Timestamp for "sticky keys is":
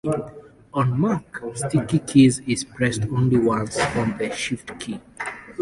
1.53-2.63